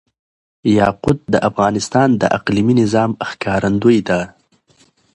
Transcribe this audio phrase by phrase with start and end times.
[0.79, 4.21] یاقوت د افغانستان د اقلیمي نظام ښکارندوی ده.